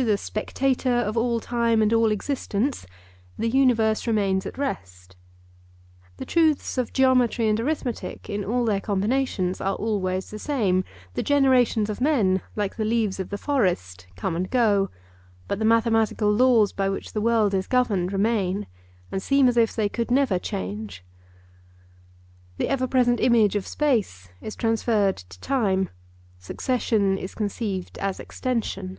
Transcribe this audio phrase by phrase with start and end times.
[0.00, 2.86] To the 'spectator of all time and all existence'
[3.36, 5.16] the universe remains at rest.
[6.16, 10.82] The truths of geometry and arithmetic in all their combinations are always the same.
[11.12, 14.88] The generations of men, like the leaves of the forest, come and go,
[15.46, 18.66] but the mathematical laws by which the world is governed remain,
[19.12, 21.04] and seem as if they could never change.
[22.56, 28.98] The ever present image of space is transferred to time—succession is conceived as extension.